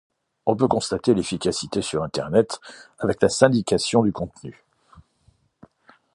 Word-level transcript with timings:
On 0.47 0.55
peut 0.55 0.65
en 0.65 0.67
constater 0.67 1.13
l'efficacité 1.13 1.83
sur 1.83 2.01
Internet 2.01 2.59
avec 2.97 3.21
la 3.21 3.29
syndication 3.29 4.01
de 4.01 4.09
contenu. 4.09 4.65